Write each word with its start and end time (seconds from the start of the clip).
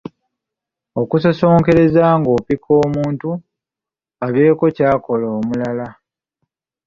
Okusosonkereza 1.01 2.03
nga 2.17 2.29
opikiriza 2.37 2.83
omuntu 2.89 3.29
abeeko 4.25 4.63
ky’akola 4.75 5.25
omulala. 5.37 5.87